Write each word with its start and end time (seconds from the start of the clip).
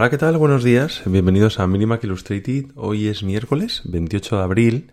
Hola, 0.00 0.08
¿qué 0.08 0.16
tal? 0.16 0.38
Buenos 0.38 0.64
días. 0.64 1.02
Bienvenidos 1.04 1.60
a 1.60 1.66
Minimac 1.66 2.02
Illustrated. 2.04 2.70
Hoy 2.74 3.08
es 3.08 3.22
miércoles 3.22 3.82
28 3.84 4.38
de 4.38 4.42
abril 4.42 4.90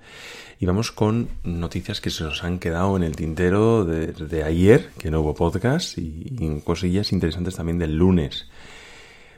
y 0.60 0.66
vamos 0.66 0.92
con 0.92 1.30
noticias 1.46 2.02
que 2.02 2.10
se 2.10 2.26
nos 2.26 2.44
han 2.44 2.60
quedado 2.60 2.98
en 2.98 3.04
el 3.04 3.16
tintero 3.16 3.86
de, 3.86 4.44
ayer, 4.44 4.90
que 4.98 5.10
no 5.10 5.22
hubo 5.22 5.34
podcast, 5.34 5.98
y, 5.98 6.62
cosillas 6.66 7.14
interesantes 7.14 7.56
también 7.56 7.80
del 7.80 7.96
lunes. 7.96 8.50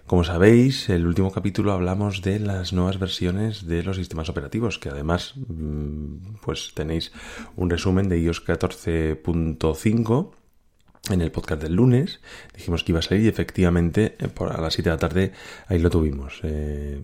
Como 0.08 0.23
sabéis, 0.23 0.90
el 0.90 1.05
último 1.05 1.32
capítulo 1.32 1.72
hablamos 1.72 2.23
de 2.23 2.40
las 2.40 2.73
nuevas 2.73 2.98
versiones 2.98 3.67
de 3.67 3.84
los 3.84 3.98
sistemas 3.98 4.28
operativos, 4.28 4.80
que 4.80 4.90
además 4.90 5.36
mm, 5.36 6.38
pues 6.42 6.72
tenéis 6.73 7.12
un 7.56 7.70
resumen 7.70 8.09
de 8.09 8.20
iOS 8.20 8.44
14.5 8.44 10.31
en 11.09 11.22
el 11.22 11.31
podcast 11.31 11.61
del 11.61 11.75
lunes. 11.75 12.19
Dijimos 12.55 12.83
que 12.83 12.92
iba 12.92 13.00
a 13.00 13.03
salir 13.03 13.25
y 13.25 13.28
efectivamente 13.28 14.16
eh, 14.19 14.30
a 14.50 14.61
las 14.61 14.73
7 14.73 14.89
de 14.89 14.95
la 14.95 15.00
tarde 15.00 15.31
ahí 15.67 15.80
lo 15.80 15.89
tuvimos. 15.89 16.39
Eh, 16.44 17.02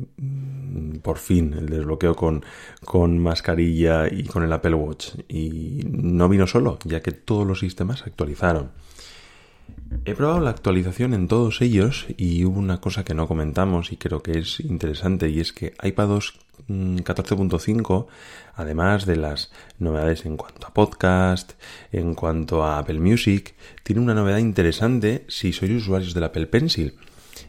por 1.02 1.18
fin 1.18 1.54
el 1.54 1.68
desbloqueo 1.68 2.16
con, 2.16 2.44
con 2.84 3.20
mascarilla 3.20 4.08
y 4.12 4.24
con 4.24 4.44
el 4.44 4.54
Apple 4.54 4.76
Watch. 4.76 5.16
Y 5.28 5.82
no 5.90 6.30
vino 6.30 6.48
solo, 6.48 6.80
ya 6.84 7.02
que 7.02 7.12
todos 7.12 7.48
los 7.48 7.60
sistemas 7.60 8.00
se 8.00 8.10
actualizaron. 8.10 8.72
He 10.04 10.14
probado 10.14 10.42
la 10.42 10.52
actualización 10.52 11.14
en 11.14 11.28
todos 11.28 11.62
ellos 11.62 12.06
y 12.18 12.46
hubo 12.46 12.60
una 12.60 12.82
cosa 12.82 13.04
que 13.04 13.14
no 13.14 13.28
comentamos 13.28 13.92
y 13.92 13.98
creo 13.98 14.22
que 14.22 14.38
es 14.38 14.60
interesante 14.60 15.30
y 15.30 15.40
es 15.40 15.54
que 15.54 15.74
iPadOS 15.82 16.38
14.5, 16.68 18.08
además 18.56 19.06
de 19.06 19.16
las 19.16 19.52
novedades 19.80 20.26
en 20.26 20.38
cuanto 20.38 20.68
a 20.68 20.74
podcast, 20.74 21.54
en 21.92 22.16
cuanto 22.16 22.64
a 22.64 22.80
Apple 22.80 23.00
Music, 23.00 23.56
tiene 23.84 24.02
una 24.02 24.14
novedad 24.14 24.40
interesante 24.40 25.26
si 25.28 25.54
sois 25.54 25.72
usuarios 25.72 26.14
del 26.14 26.24
Apple 26.24 26.48
Pencil 26.48 26.96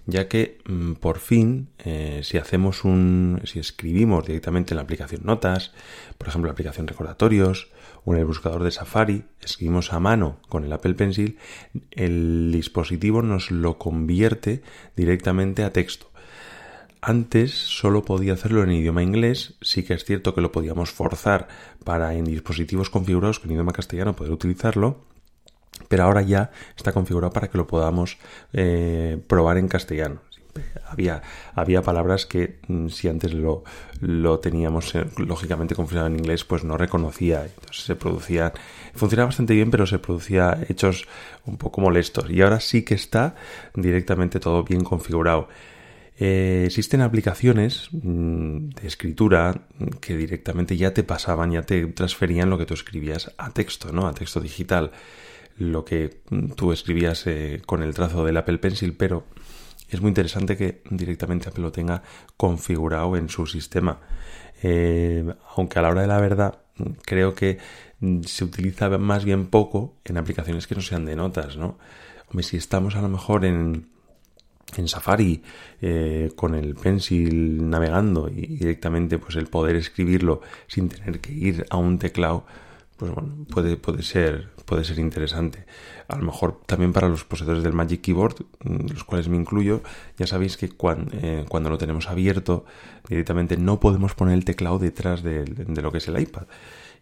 ya 0.07 0.29
que 0.29 0.59
mm, 0.67 0.95
por 0.95 1.19
fin 1.19 1.69
eh, 1.85 2.21
si 2.23 2.39
hacemos 2.39 2.85
un 2.85 3.41
si 3.45 3.59
escribimos 3.59 4.27
directamente 4.27 4.73
en 4.73 4.77
la 4.77 4.83
aplicación 4.83 5.23
notas 5.25 5.73
por 6.19 6.29
ejemplo 6.29 6.49
la 6.49 6.53
aplicación 6.53 6.87
recordatorios 6.87 7.71
o 8.05 8.15
en 8.15 8.21
el 8.21 8.27
buscador 8.27 8.63
de 8.63 8.71
Safari 8.71 9.25
escribimos 9.43 9.93
a 9.93 10.01
mano 10.01 10.39
con 10.49 10.65
el 10.65 10.73
Apple 10.73 10.95
Pencil 10.95 11.39
el 11.91 12.51
dispositivo 12.53 13.23
nos 13.23 13.51
lo 13.51 13.79
convierte 13.79 14.63
directamente 14.97 15.65
a 15.65 15.73
texto 15.73 16.11
antes 17.07 17.53
solo 17.53 18.05
podía 18.05 18.33
hacerlo 18.33 18.65
en 18.65 18.73
idioma 18.73 19.01
inglés, 19.01 19.55
sí 19.61 19.85
que 19.85 19.95
es 19.95 20.05
cierto 20.05 20.35
que 20.35 20.41
lo 20.41 20.51
podíamos 20.51 20.91
forzar 20.91 21.47
para 21.85 22.15
en 22.15 22.25
dispositivos 22.25 22.91
configurados 22.91 23.39
con 23.39 23.53
idioma 23.53 23.73
castellano 23.73 24.17
poder 24.17 24.33
utilizarlo, 24.33 25.05
pero 25.87 26.03
ahora 26.03 26.23
ya 26.23 26.51
está 26.77 26.91
configurado 26.91 27.33
para 27.33 27.49
que 27.49 27.59
lo 27.59 27.69
podamos 27.69 28.19
eh, 28.53 29.23
probar 29.29 29.57
en 29.57 29.69
castellano. 29.69 30.21
Había, 30.89 31.23
había 31.55 31.81
palabras 31.81 32.27
que 32.27 32.59
mm, 32.67 32.89
si 32.89 33.07
antes 33.07 33.33
lo, 33.35 33.63
lo 34.01 34.41
teníamos 34.41 34.93
eh, 34.97 35.07
lógicamente 35.19 35.77
configurado 35.77 36.09
en 36.09 36.19
inglés, 36.19 36.43
pues 36.45 36.65
no 36.65 36.77
reconocía. 36.77 37.45
Entonces 37.45 37.85
se 37.85 37.95
producía, 37.95 38.53
funcionaba 38.95 39.27
bastante 39.27 39.55
bien, 39.55 39.71
pero 39.71 39.87
se 39.87 40.01
producía 40.01 40.59
hechos 40.69 41.07
un 41.45 41.57
poco 41.57 41.81
molestos. 41.81 42.29
Y 42.31 42.43
ahora 42.43 42.59
sí 42.59 42.83
que 42.83 42.95
está 42.95 43.37
directamente 43.75 44.41
todo 44.41 44.65
bien 44.65 44.83
configurado. 44.83 45.49
Eh, 46.19 46.65
existen 46.65 47.03
aplicaciones 47.03 47.89
mm, 47.93 48.71
de 48.71 48.87
escritura 48.87 49.67
que 50.01 50.17
directamente 50.17 50.77
ya 50.77 50.95
te 50.95 51.05
pasaban, 51.05 51.53
ya 51.53 51.63
te 51.63 51.87
transferían 51.89 52.49
lo 52.49 52.57
que 52.57 52.65
tú 52.65 52.75
escribías 52.75 53.35
a 53.37 53.51
texto, 53.51 53.93
¿no? 53.93 54.07
A 54.07 54.15
texto 54.15 54.41
digital 54.41 54.93
lo 55.59 55.85
que 55.85 56.21
tú 56.55 56.73
escribías 56.73 57.27
eh, 57.27 57.63
con 57.65 57.83
el 57.83 57.95
trazo 57.95 58.25
del 58.25 58.37
Apple 58.37 58.59
Pencil, 58.59 58.95
pero 58.95 59.25
es 59.89 60.01
muy 60.01 60.09
interesante 60.09 60.57
que 60.57 60.83
directamente 60.91 61.49
Apple 61.49 61.63
lo 61.63 61.73
tenga 61.73 62.03
configurado 62.37 63.17
en 63.17 63.29
su 63.29 63.47
sistema. 63.47 64.01
Eh, 64.63 65.25
aunque 65.55 65.79
a 65.79 65.83
la 65.83 65.91
hora 65.91 66.01
de 66.03 66.07
la 66.09 66.21
verdad 66.21 66.61
creo 67.05 67.35
que 67.35 67.59
se 68.25 68.45
utiliza 68.45 68.89
más 68.99 69.25
bien 69.25 69.47
poco 69.47 69.97
en 70.05 70.17
aplicaciones 70.17 70.67
que 70.67 70.75
no 70.75 70.81
sean 70.81 71.05
de 71.05 71.17
notas, 71.17 71.57
¿no? 71.57 71.79
Hombre, 72.29 72.43
si 72.43 72.57
estamos 72.57 72.97
a 72.97 73.03
lo 73.03 73.09
mejor 73.09 73.45
en, 73.45 73.89
en 74.77 74.89
Safari 74.89 75.43
eh, 75.81 76.33
con 76.35 76.55
el 76.55 76.75
pencil 76.75 77.69
navegando 77.71 78.29
y 78.29 78.47
directamente 78.47 79.19
pues 79.19 79.37
el 79.37 79.47
poder 79.47 79.77
escribirlo 79.77 80.41
sin 80.67 80.89
tener 80.89 81.21
que 81.21 81.33
ir 81.33 81.67
a 81.71 81.77
un 81.77 81.99
teclado 81.99 82.45
pues 82.97 83.13
bueno, 83.13 83.45
puede, 83.51 83.77
puede, 83.77 84.03
ser, 84.03 84.49
puede 84.65 84.85
ser 84.85 84.99
interesante. 84.99 85.67
A 86.09 86.17
lo 86.17 86.25
mejor 86.25 86.61
también 86.65 86.93
para 86.93 87.09
los 87.09 87.25
poseedores 87.25 87.63
del 87.63 87.75
Magic 87.75 88.01
Keyboard, 88.01 88.47
mm, 88.65 88.93
los 88.93 89.05
cuales 89.05 89.29
me 89.29 89.37
incluyo, 89.37 89.83
ya 90.17 90.27
sabéis 90.27 90.57
que 90.57 90.67
eh, 90.67 91.45
cuando, 91.49 91.71
lo 91.71 91.79
tenemos 91.79 92.09
abierto, 92.09 92.65
directamente 93.09 93.57
no 93.59 93.81
podemos 93.81 94.15
poner 94.15 94.35
el 94.35 94.45
teclado 94.45 94.79
detrás 94.79 95.23
de, 95.23 95.45
de, 95.45 95.83
lo 95.83 95.93
que 95.93 95.99
es 95.99 96.09
el 96.09 96.19
iPad. 96.19 96.47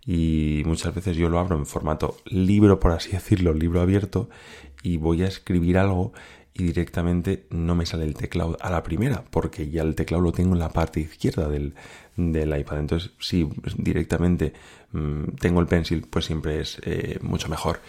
Y 0.04 0.62
muchas 0.66 0.94
veces 0.94 1.16
yo 1.16 1.28
lo 1.28 1.38
abro 1.38 1.56
en 1.56 1.64
formato 1.64 2.16
libro, 2.26 2.80
por 2.80 2.90
así 2.90 3.12
decirlo, 3.12 3.54
libro 3.54 3.80
abierto, 3.80 4.28
y 4.82 4.96
voy 4.96 5.22
a 5.22 5.28
escribir 5.28 5.78
algo 5.78 6.12
y 6.54 6.62
directamente 6.62 7.46
no 7.50 7.74
me 7.74 7.84
sale 7.84 8.04
el 8.04 8.14
teclado 8.14 8.56
a 8.60 8.70
la 8.70 8.84
primera, 8.84 9.24
porque 9.30 9.68
ya 9.70 9.82
el 9.82 9.96
teclado 9.96 10.22
lo 10.22 10.32
tengo 10.32 10.54
en 10.54 10.60
la 10.60 10.70
parte 10.70 11.00
izquierda 11.00 11.48
del, 11.48 11.74
del 12.16 12.56
iPad. 12.56 12.78
Entonces, 12.78 13.10
si 13.18 13.48
directamente 13.76 14.52
mm, 14.92 15.36
tengo 15.40 15.60
el 15.60 15.66
pencil, 15.66 16.06
pues 16.08 16.26
siempre 16.26 16.60
es 16.60 16.78
eh, 16.84 17.18
mucho 17.22 17.48
mejor. 17.48 17.80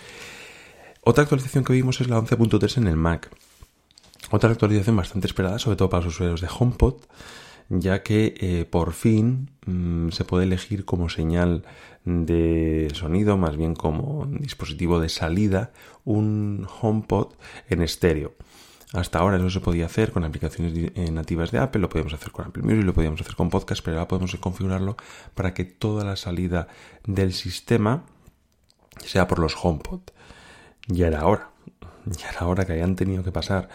Otra 1.01 1.21
actualización 1.21 1.63
que 1.63 1.73
vimos 1.73 2.01
es 2.01 2.09
la 2.09 2.19
11.3 2.19 2.77
en 2.77 2.87
el 2.87 2.95
Mac. 2.95 3.29
Otra 4.31 4.49
actualización 4.49 4.95
bastante 4.95 5.27
esperada, 5.27 5.59
sobre 5.59 5.77
todo 5.77 5.89
para 5.89 6.03
los 6.03 6.15
usuarios 6.15 6.41
de 6.41 6.47
HomePod, 6.47 6.95
ya 7.69 8.01
que 8.01 8.33
eh, 8.39 8.65
por 8.65 8.93
fin 8.93 9.51
mm, 9.67 10.09
se 10.09 10.25
puede 10.25 10.45
elegir 10.45 10.85
como 10.85 11.09
señal 11.09 11.63
de 12.05 12.91
sonido, 12.93 13.37
más 13.37 13.57
bien 13.57 13.75
como 13.75 14.25
dispositivo 14.27 14.99
de 14.99 15.09
salida, 15.09 15.71
un 16.03 16.67
HomePod 16.81 17.33
en 17.69 17.83
estéreo. 17.83 18.33
Hasta 18.95 19.19
ahora 19.19 19.37
no 19.37 19.49
se 19.49 19.59
podía 19.59 19.87
hacer 19.87 20.13
con 20.13 20.23
aplicaciones 20.23 20.91
eh, 20.95 21.11
nativas 21.11 21.51
de 21.51 21.59
Apple, 21.59 21.81
lo 21.81 21.89
podíamos 21.89 22.13
hacer 22.13 22.31
con 22.31 22.45
Apple 22.45 22.63
Music, 22.63 22.85
lo 22.85 22.93
podíamos 22.93 23.19
hacer 23.19 23.35
con 23.35 23.49
podcast, 23.49 23.83
pero 23.83 23.97
ahora 23.97 24.07
podemos 24.07 24.33
configurarlo 24.37 24.95
para 25.33 25.53
que 25.53 25.65
toda 25.65 26.05
la 26.05 26.15
salida 26.15 26.69
del 27.05 27.33
sistema 27.33 28.03
sea 29.03 29.27
por 29.27 29.39
los 29.39 29.53
HomePod. 29.61 29.99
Ya 30.87 31.07
era 31.07 31.25
hora, 31.25 31.49
ya 32.05 32.29
era 32.29 32.47
hora 32.47 32.65
que 32.65 32.71
hayan 32.71 32.95
tenido 32.95 33.21
que 33.21 33.33
pasar 33.33 33.67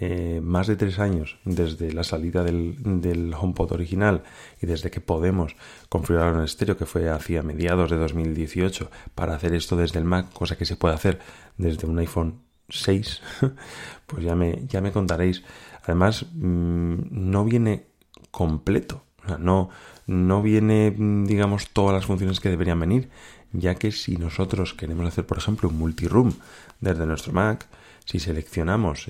eh, 0.00 0.40
más 0.42 0.66
de 0.66 0.76
tres 0.76 0.98
años 0.98 1.36
desde 1.44 1.92
la 1.92 2.02
salida 2.02 2.42
del, 2.42 3.34
HomePod 3.38 3.72
original 3.72 4.22
y 4.62 4.66
desde 4.66 4.90
que 4.90 5.02
podemos 5.02 5.56
configurar 5.90 6.32
un 6.32 6.42
estéreo 6.42 6.78
que 6.78 6.86
fue 6.86 7.10
hacia 7.10 7.42
mediados 7.42 7.90
de 7.90 7.98
2018 7.98 8.90
para 9.14 9.34
hacer 9.34 9.54
esto 9.54 9.76
desde 9.76 9.98
el 9.98 10.06
Mac, 10.06 10.32
cosa 10.32 10.56
que 10.56 10.64
se 10.64 10.76
puede 10.76 10.94
hacer 10.94 11.18
desde 11.58 11.86
un 11.86 11.98
iPhone 11.98 12.43
6, 12.68 13.22
pues 14.06 14.24
ya 14.24 14.34
me, 14.34 14.66
ya 14.66 14.80
me 14.80 14.92
contaréis. 14.92 15.42
Además, 15.84 16.26
mm, 16.32 16.94
no 17.10 17.44
viene 17.44 17.86
completo, 18.30 19.04
no, 19.38 19.70
no 20.06 20.42
viene, 20.42 20.94
mm, 20.96 21.24
digamos, 21.26 21.68
todas 21.70 21.94
las 21.94 22.06
funciones 22.06 22.40
que 22.40 22.50
deberían 22.50 22.80
venir, 22.80 23.10
ya 23.52 23.76
que 23.76 23.92
si 23.92 24.16
nosotros 24.16 24.74
queremos 24.74 25.06
hacer, 25.06 25.26
por 25.26 25.38
ejemplo, 25.38 25.68
un 25.68 25.78
multiroom 25.78 26.32
desde 26.80 27.06
nuestro 27.06 27.32
Mac, 27.32 27.66
si 28.04 28.18
seleccionamos 28.18 29.06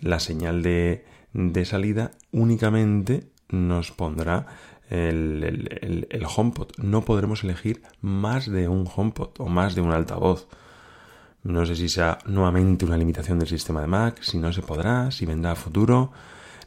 la 0.00 0.20
señal 0.20 0.62
de, 0.62 1.04
de, 1.32 1.64
salida, 1.64 2.12
únicamente 2.32 3.24
nos 3.50 3.90
pondrá 3.90 4.46
el, 4.88 5.68
el, 5.82 6.06
el 6.08 6.24
HomePod. 6.24 6.70
No 6.78 7.04
podremos 7.04 7.44
elegir 7.44 7.82
más 8.00 8.50
de 8.50 8.68
un 8.68 8.88
HomePod 8.94 9.30
o 9.38 9.48
más 9.48 9.74
de 9.74 9.82
un 9.82 9.92
altavoz. 9.92 10.48
No 11.42 11.64
sé 11.64 11.74
si 11.74 11.88
sea 11.88 12.18
nuevamente 12.26 12.84
una 12.84 12.98
limitación 12.98 13.38
del 13.38 13.48
sistema 13.48 13.80
de 13.80 13.86
Mac, 13.86 14.22
si 14.22 14.38
no 14.38 14.52
se 14.52 14.62
podrá, 14.62 15.10
si 15.10 15.24
vendrá 15.24 15.52
a 15.52 15.56
futuro. 15.56 16.12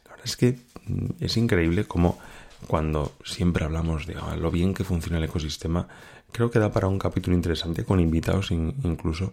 La 0.04 0.10
verdad 0.10 0.26
es 0.26 0.36
que 0.36 0.58
mm, 0.86 1.06
es 1.20 1.36
increíble 1.36 1.84
cómo 1.84 2.18
cuando 2.66 3.12
siempre 3.24 3.64
hablamos 3.64 4.06
de 4.06 4.16
ah, 4.20 4.36
lo 4.36 4.50
bien 4.50 4.74
que 4.74 4.84
funciona 4.84 5.18
el 5.18 5.24
ecosistema, 5.24 5.88
creo 6.32 6.50
que 6.50 6.58
da 6.58 6.72
para 6.72 6.88
un 6.88 6.98
capítulo 6.98 7.36
interesante 7.36 7.84
con 7.84 8.00
invitados 8.00 8.50
incluso, 8.50 9.32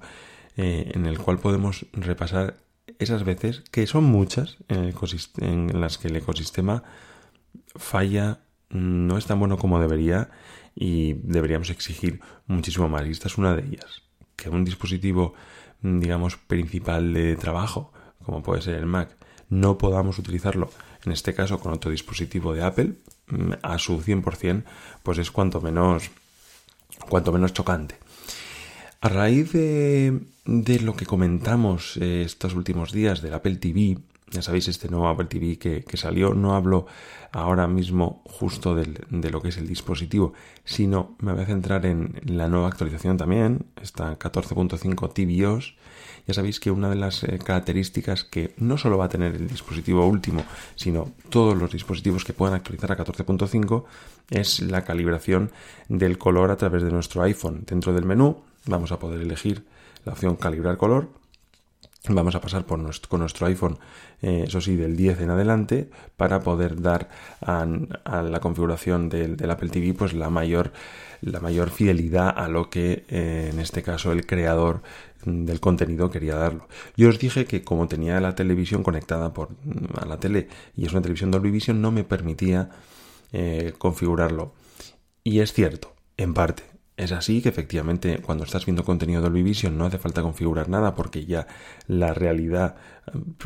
eh, 0.57 0.91
en 0.93 1.05
el 1.05 1.17
cual 1.17 1.39
podemos 1.39 1.85
repasar 1.93 2.57
esas 2.99 3.23
veces, 3.23 3.63
que 3.71 3.87
son 3.87 4.03
muchas, 4.03 4.57
en, 4.67 4.93
en 5.37 5.81
las 5.81 5.97
que 5.97 6.09
el 6.09 6.15
ecosistema 6.17 6.83
falla, 7.75 8.41
no 8.69 9.17
es 9.17 9.25
tan 9.25 9.39
bueno 9.39 9.57
como 9.57 9.79
debería 9.79 10.29
y 10.75 11.13
deberíamos 11.13 11.69
exigir 11.69 12.21
muchísimo 12.47 12.89
más. 12.89 13.05
Y 13.07 13.11
esta 13.11 13.27
es 13.27 13.37
una 13.37 13.55
de 13.55 13.63
ellas. 13.63 14.03
Que 14.41 14.49
un 14.49 14.65
dispositivo, 14.65 15.35
digamos, 15.83 16.35
principal 16.35 17.13
de 17.13 17.35
trabajo, 17.35 17.93
como 18.25 18.41
puede 18.41 18.63
ser 18.63 18.75
el 18.75 18.87
Mac, 18.87 19.15
no 19.49 19.77
podamos 19.77 20.17
utilizarlo, 20.17 20.71
en 21.05 21.11
este 21.11 21.35
caso 21.35 21.59
con 21.59 21.73
otro 21.73 21.91
dispositivo 21.91 22.55
de 22.55 22.63
Apple, 22.63 22.93
mm, 23.27 23.51
a 23.61 23.77
su 23.77 24.01
100%, 24.01 24.63
pues 25.03 25.19
es 25.19 25.29
cuanto 25.29 25.61
menos, 25.61 26.09
cuanto 27.07 27.31
menos 27.31 27.53
chocante. 27.53 27.97
A 28.99 29.09
raíz 29.09 29.51
de, 29.53 30.21
de 30.45 30.79
lo 30.79 30.95
que 30.95 31.05
comentamos 31.05 31.97
eh, 31.97 32.23
estos 32.25 32.55
últimos 32.55 32.91
días 32.91 33.21
del 33.21 33.35
Apple 33.35 33.57
TV, 33.57 33.99
ya 34.31 34.41
sabéis, 34.41 34.67
este 34.69 34.89
nuevo 34.89 35.07
Apple 35.09 35.25
TV 35.25 35.57
que, 35.57 35.97
salió, 35.97 36.33
no 36.33 36.55
hablo 36.55 36.85
ahora 37.31 37.67
mismo 37.67 38.21
justo 38.25 38.75
de 38.75 39.29
lo 39.29 39.41
que 39.41 39.49
es 39.49 39.57
el 39.57 39.67
dispositivo, 39.67 40.33
sino 40.63 41.15
me 41.19 41.33
voy 41.33 41.43
a 41.43 41.45
centrar 41.45 41.85
en 41.85 42.19
la 42.25 42.47
nueva 42.47 42.67
actualización 42.67 43.17
también, 43.17 43.65
esta 43.81 44.17
14.5 44.17 45.13
tvOS. 45.13 45.75
Ya 46.27 46.33
sabéis 46.33 46.59
que 46.59 46.71
una 46.71 46.89
de 46.89 46.95
las 46.95 47.23
eh, 47.23 47.39
características 47.43 48.23
que 48.23 48.53
no 48.57 48.77
solo 48.77 48.97
va 48.97 49.05
a 49.05 49.09
tener 49.09 49.35
el 49.35 49.47
dispositivo 49.47 50.05
último, 50.05 50.43
sino 50.75 51.11
todos 51.29 51.57
los 51.57 51.71
dispositivos 51.71 52.23
que 52.23 52.33
puedan 52.33 52.55
actualizar 52.55 52.91
a 52.91 52.97
14.5 52.97 53.83
es 54.29 54.61
la 54.61 54.83
calibración 54.83 55.51
del 55.89 56.17
color 56.17 56.51
a 56.51 56.57
través 56.57 56.83
de 56.83 56.91
nuestro 56.91 57.23
iPhone. 57.23 57.63
Dentro 57.65 57.91
del 57.93 58.05
menú 58.05 58.43
vamos 58.65 58.91
a 58.91 58.99
poder 58.99 59.21
elegir 59.21 59.65
la 60.05 60.13
opción 60.13 60.35
calibrar 60.35 60.77
color 60.77 61.20
Vamos 62.09 62.33
a 62.33 62.41
pasar 62.41 62.65
por 62.65 62.79
nuestro, 62.79 63.09
con 63.09 63.19
nuestro 63.19 63.45
iPhone, 63.45 63.77
eh, 64.23 64.45
eso 64.47 64.59
sí, 64.59 64.75
del 64.75 64.97
10 64.97 65.21
en 65.21 65.29
adelante, 65.29 65.89
para 66.17 66.39
poder 66.39 66.81
dar 66.81 67.09
a, 67.41 67.63
la 68.23 68.39
configuración 68.39 69.07
del, 69.07 69.37
Apple 69.51 69.69
TV 69.69 69.93
pues 69.93 70.13
la 70.13 70.31
mayor, 70.31 70.73
la 71.21 71.39
mayor 71.39 71.69
fidelidad 71.69 72.33
a 72.35 72.47
lo 72.47 72.71
que 72.71 73.05
eh, 73.07 73.51
en 73.53 73.59
este 73.59 73.83
caso 73.83 74.11
el 74.13 74.25
creador 74.25 74.81
del 75.25 75.59
contenido 75.59 76.09
quería 76.09 76.35
darlo. 76.35 76.67
Yo 76.97 77.07
os 77.07 77.19
dije 77.19 77.45
que 77.45 77.63
como 77.63 77.87
tenía 77.87 78.19
la 78.19 78.33
televisión 78.33 78.81
conectada 78.81 79.31
por, 79.31 79.49
a 79.95 80.05
la 80.05 80.19
tele 80.19 80.47
y 80.75 80.87
es 80.87 80.93
una 80.93 81.03
televisión 81.03 81.29
Dolby 81.29 81.51
Vision, 81.51 81.83
no 81.83 81.91
me 81.91 82.03
permitía 82.03 82.71
eh, 83.31 83.73
configurarlo. 83.77 84.53
Y 85.23 85.41
es 85.41 85.53
cierto, 85.53 85.93
en 86.17 86.33
parte. 86.33 86.70
Es 86.97 87.11
así 87.11 87.41
que 87.41 87.49
efectivamente 87.49 88.19
cuando 88.19 88.43
estás 88.43 88.65
viendo 88.65 88.83
contenido 88.83 89.21
de 89.21 89.27
Dolby 89.27 89.41
Vision 89.41 89.77
no 89.77 89.85
hace 89.85 89.97
falta 89.97 90.21
configurar 90.21 90.69
nada 90.69 90.93
porque 90.93 91.25
ya 91.25 91.47
la 91.87 92.13
realidad, 92.13 92.75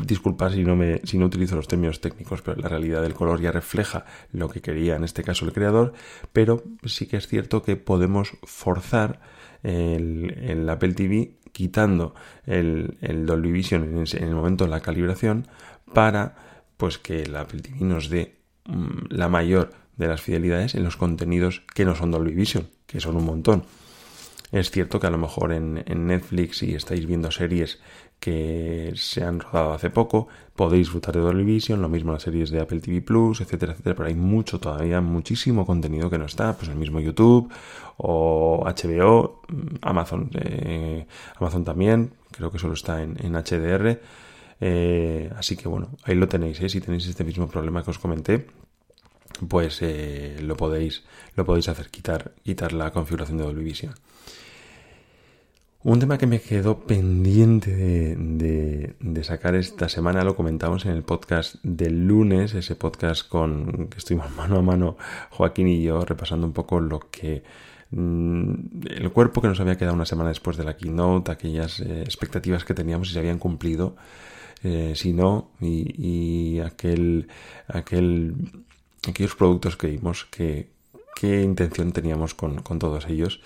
disculpa 0.05 0.49
si 0.51 0.63
no, 0.63 0.75
me, 0.75 0.99
si 1.03 1.17
no 1.17 1.27
utilizo 1.27 1.55
los 1.55 1.67
términos 1.67 2.01
técnicos, 2.01 2.41
pero 2.41 2.59
la 2.59 2.67
realidad 2.67 3.01
del 3.01 3.13
color 3.13 3.39
ya 3.39 3.51
refleja 3.51 4.05
lo 4.31 4.49
que 4.49 4.61
quería 4.61 4.95
en 4.95 5.03
este 5.03 5.23
caso 5.23 5.45
el 5.45 5.53
creador, 5.53 5.93
pero 6.33 6.63
sí 6.83 7.05
que 7.05 7.17
es 7.17 7.27
cierto 7.27 7.61
que 7.61 7.77
podemos 7.77 8.33
forzar 8.43 9.21
el, 9.63 10.67
Apple 10.69 10.93
TV 10.93 11.37
quitando 11.51 12.13
el, 12.45 12.97
Dolby 13.25 13.51
Vision 13.51 13.83
en, 13.83 13.97
en, 13.97 14.27
el 14.27 14.35
momento 14.35 14.65
de 14.65 14.71
la 14.71 14.81
calibración 14.81 15.47
para 15.93 16.35
pues 16.77 16.97
que 16.97 17.23
el 17.23 17.35
Apple 17.35 17.61
TV 17.61 17.85
nos 17.85 18.09
dé 18.09 18.35
mm, 18.65 19.05
la 19.09 19.29
mayor 19.29 19.84
de 19.97 20.07
las 20.07 20.21
fidelidades 20.21 20.75
en 20.75 20.83
los 20.83 20.97
contenidos 20.97 21.63
que 21.73 21.85
no 21.85 21.95
son 21.95 22.11
Dolby 22.11 22.33
Vision, 22.33 22.67
que 22.87 22.99
son 22.99 23.15
un 23.15 23.25
montón. 23.25 23.63
Es 24.51 24.71
cierto 24.71 24.99
que 24.99 25.07
a 25.07 25.09
lo 25.09 25.17
mejor 25.17 25.51
en, 25.51 25.83
Netflix, 26.07 26.59
si 26.59 26.75
estáis 26.75 27.05
viendo 27.05 27.31
series 27.31 27.79
que 28.19 28.93
se 28.95 29.23
han 29.23 29.39
rodado 29.39 29.73
hace 29.73 29.89
poco, 29.89 30.27
podéis 30.55 30.87
disfrutar 30.87 31.13
de 31.15 31.21
Dolby 31.21 31.43
Vision, 31.43 31.81
lo 31.81 31.89
mismo 31.89 32.13
las 32.13 32.23
series 32.23 32.51
de 32.51 32.61
Apple 32.61 32.79
TV 32.79 33.01
Plus, 33.01 33.41
etcétera, 33.41 33.73
etcétera, 33.73 33.95
pero 33.95 34.07
hay 34.07 34.15
mucho 34.15 34.59
todavía, 34.59 35.01
muchísimo 35.01 35.65
contenido 35.65 36.09
que 36.09 36.17
no 36.17 36.25
está, 36.25 36.55
pues 36.55 36.69
el 36.69 36.77
mismo 36.77 36.99
YouTube 36.99 37.51
o 37.97 38.63
HBO, 38.65 39.41
Amazon, 39.81 40.29
eh, 40.35 41.05
Amazon 41.37 41.65
también, 41.65 42.13
creo 42.31 42.51
que 42.51 42.59
solo 42.59 42.73
está 42.75 43.03
en, 43.03 43.17
HDR, 43.17 43.99
eh, 44.61 45.31
así 45.35 45.57
que 45.57 45.67
bueno, 45.67 45.89
ahí 46.03 46.15
lo 46.15 46.29
tenéis, 46.29 46.61
¿eh? 46.61 46.69
si 46.69 46.79
tenéis 46.79 47.07
este 47.07 47.25
mismo 47.25 47.49
problema 47.49 47.83
que 47.83 47.91
os 47.91 47.99
comenté, 47.99 48.47
pues 49.47 49.81
eh, 49.81 50.37
lo 50.41 50.55
podéis 50.57 51.03
lo 51.35 51.45
podéis 51.45 51.69
hacer 51.69 51.89
quitar 51.89 52.33
quitar 52.43 52.73
la 52.73 52.91
configuración 52.91 53.37
de 53.37 53.43
Dolby 53.45 53.63
Vision. 53.63 53.93
Un 55.85 55.99
tema 55.99 56.17
que 56.17 56.25
me 56.25 56.41
quedó 56.41 56.79
pendiente 56.79 58.15
de, 58.17 59.23
sacar 59.23 59.53
esta 59.53 59.87
semana 59.87 60.23
lo 60.23 60.35
comentamos 60.35 60.83
en 60.87 60.93
el 60.93 61.03
podcast 61.03 61.57
del 61.61 62.07
lunes 62.07 62.55
ese 62.55 62.75
podcast 62.75 63.29
con 63.29 63.87
que 63.89 63.99
estuvimos 63.99 64.31
mano 64.35 64.57
a 64.57 64.61
mano 64.63 64.97
Joaquín 65.29 65.67
y 65.67 65.83
yo 65.83 66.03
repasando 66.03 66.47
un 66.47 66.53
poco 66.53 66.79
lo 66.79 67.11
que 67.11 67.43
mm, 67.91 68.53
el 68.89 69.11
cuerpo 69.11 69.43
que 69.43 69.47
nos 69.47 69.59
había 69.59 69.77
quedado 69.77 69.93
una 69.93 70.07
semana 70.07 70.29
después 70.29 70.57
de 70.57 70.63
la 70.63 70.75
keynote 70.75 71.31
aquellas 71.31 71.79
eh, 71.79 72.01
expectativas 72.01 72.65
que 72.65 72.73
teníamos 72.73 73.11
y 73.11 73.13
se 73.13 73.19
habían 73.19 73.37
cumplido 73.37 73.95
eh, 74.63 74.93
si 74.95 75.13
no 75.13 75.51
y, 75.61 76.55
y 76.55 76.59
aquel 76.61 77.27
aquel 77.67 78.33
aquellos 79.07 79.35
productos 79.35 79.77
que 79.77 79.87
vimos, 79.87 80.25
qué 81.15 81.41
intención 81.41 81.91
teníamos 81.91 82.33
con, 82.33 82.61
todos 82.79 83.07
ellos. 83.07 83.41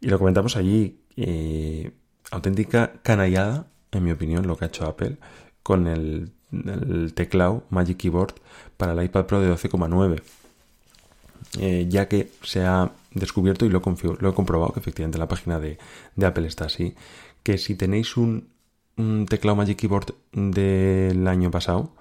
Y 0.00 0.08
lo 0.08 0.18
comentamos 0.18 0.56
allí, 0.56 1.00
eh, 1.16 1.92
auténtica 2.30 2.92
canallada, 3.02 3.66
en 3.90 4.04
mi 4.04 4.12
opinión, 4.12 4.46
lo 4.46 4.56
que 4.56 4.64
ha 4.64 4.68
hecho 4.68 4.86
Apple 4.86 5.16
con 5.62 5.86
el, 5.86 6.32
teclado 7.14 7.64
Magic 7.70 7.96
Keyboard 7.96 8.34
para 8.76 8.92
el 8.92 9.02
iPad 9.02 9.24
Pro 9.24 9.40
de 9.40 9.50
12,9. 9.50 10.22
Eh, 11.58 11.86
ya 11.88 12.08
que 12.08 12.30
se 12.42 12.64
ha 12.64 12.92
descubierto 13.12 13.66
y 13.66 13.68
lo, 13.68 13.82
lo, 14.20 14.30
he 14.30 14.34
comprobado 14.34 14.72
que 14.72 14.80
efectivamente 14.80 15.18
la 15.18 15.28
página 15.28 15.58
de, 15.58 15.78
Apple 16.24 16.46
está 16.46 16.66
así, 16.66 16.94
que 17.42 17.58
si 17.58 17.74
tenéis 17.74 18.16
un, 18.16 18.48
teclado 19.28 19.56
Magic 19.56 19.78
Keyboard 19.78 20.14
del 20.32 21.26
año 21.26 21.50
pasado, 21.50 21.94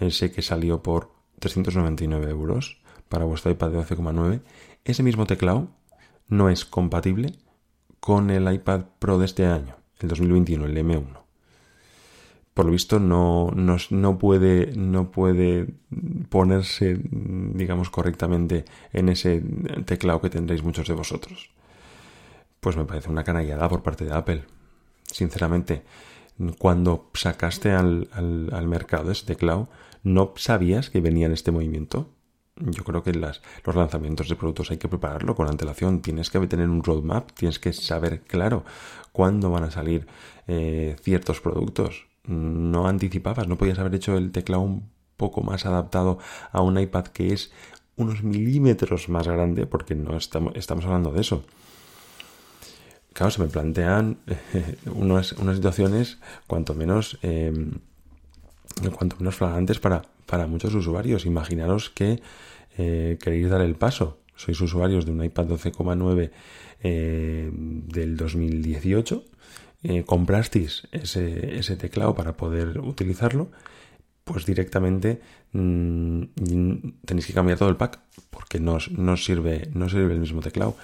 ese 0.00 0.32
que 0.32 0.42
salió 0.42 0.82
por 0.82 1.11
399 1.42 2.30
euros 2.30 2.78
para 3.08 3.24
vuestro 3.24 3.50
iPad 3.50 3.70
de 3.72 3.78
12,9. 3.78 4.40
Ese 4.84 5.02
mismo 5.02 5.26
teclado 5.26 5.68
no 6.28 6.48
es 6.48 6.64
compatible 6.64 7.34
con 8.00 8.30
el 8.30 8.50
iPad 8.52 8.84
Pro 8.98 9.18
de 9.18 9.26
este 9.26 9.46
año, 9.46 9.76
el 9.98 10.08
2021, 10.08 10.66
el 10.66 10.76
M1. 10.76 11.20
Por 12.54 12.66
lo 12.66 12.72
visto 12.72 13.00
no, 13.00 13.50
no, 13.50 14.18
puede, 14.18 14.72
no 14.76 15.10
puede 15.10 15.74
ponerse, 16.28 17.00
digamos, 17.10 17.90
correctamente 17.90 18.64
en 18.92 19.08
ese 19.08 19.42
teclado 19.84 20.20
que 20.20 20.30
tendréis 20.30 20.62
muchos 20.62 20.86
de 20.86 20.94
vosotros. 20.94 21.50
Pues 22.60 22.76
me 22.76 22.84
parece 22.84 23.10
una 23.10 23.24
canallada 23.24 23.68
por 23.68 23.82
parte 23.82 24.04
de 24.04 24.12
Apple. 24.12 24.44
Sinceramente, 25.04 25.82
cuando 26.58 27.10
sacaste 27.14 27.72
al, 27.72 28.08
al 28.12 28.68
mercado 28.68 29.10
ese 29.10 29.26
teclado, 29.26 29.68
¿No 30.02 30.32
sabías 30.36 30.90
que 30.90 31.00
venía 31.00 31.26
en 31.26 31.32
este 31.32 31.52
movimiento? 31.52 32.08
Yo 32.56 32.84
creo 32.84 33.02
que 33.02 33.12
los 33.12 33.76
lanzamientos 33.76 34.28
de 34.28 34.36
productos 34.36 34.70
hay 34.70 34.78
que 34.78 34.88
prepararlo 34.88 35.34
con 35.34 35.48
antelación. 35.48 36.02
Tienes 36.02 36.30
que 36.30 36.44
tener 36.46 36.68
un 36.68 36.82
roadmap, 36.82 37.30
tienes 37.32 37.58
que 37.58 37.72
saber 37.72 38.20
claro 38.22 38.64
cuándo 39.12 39.50
van 39.50 39.64
a 39.64 39.70
salir 39.70 40.06
eh, 40.48 40.96
ciertos 41.02 41.40
productos. 41.40 42.06
No 42.24 42.88
anticipabas, 42.88 43.48
no 43.48 43.56
podías 43.56 43.78
haber 43.78 43.94
hecho 43.94 44.16
el 44.16 44.32
teclado 44.32 44.62
un 44.62 44.90
poco 45.16 45.42
más 45.42 45.66
adaptado 45.66 46.18
a 46.50 46.60
un 46.60 46.78
iPad 46.78 47.06
que 47.06 47.32
es 47.32 47.52
unos 47.96 48.22
milímetros 48.22 49.08
más 49.08 49.28
grande, 49.28 49.66
porque 49.66 49.94
no 49.94 50.16
estamos, 50.16 50.54
estamos 50.56 50.84
hablando 50.84 51.12
de 51.12 51.20
eso. 51.20 51.44
Claro, 53.12 53.30
se 53.30 53.42
me 53.42 53.48
plantean 53.48 54.18
unas, 54.94 55.28
situaciones 55.28 56.18
cuanto 56.46 56.74
menos 56.74 57.18
eh, 57.22 57.52
cuanto 58.96 59.16
menos 59.18 59.36
flagrantes 59.36 59.78
para, 59.78 60.02
para 60.26 60.46
muchos 60.46 60.74
usuarios. 60.74 61.26
Imaginaros 61.26 61.90
que 61.90 62.20
eh, 62.78 63.18
queréis 63.20 63.50
dar 63.50 63.60
el 63.60 63.74
paso. 63.74 64.18
Sois 64.36 64.60
usuarios 64.60 65.04
de 65.04 65.12
un 65.12 65.22
iPad 65.22 65.46
12,9 65.46 66.30
eh, 66.82 67.50
del 67.52 68.16
2018. 68.16 69.24
Eh, 69.84 70.04
comprasteis 70.04 70.86
ese, 70.92 71.58
ese, 71.58 71.76
teclado 71.76 72.14
para 72.14 72.36
poder 72.36 72.78
utilizarlo. 72.80 73.50
Pues 74.24 74.46
directamente 74.46 75.20
mm, 75.52 76.22
tenéis 77.04 77.26
que 77.26 77.32
cambiar 77.32 77.58
todo 77.58 77.68
el 77.68 77.76
pack 77.76 77.98
porque 78.30 78.60
no, 78.60 78.78
no, 78.96 79.16
sirve, 79.16 79.68
no 79.74 79.88
sirve 79.88 80.14
el 80.14 80.20
mismo 80.20 80.40
teclado. 80.40 80.76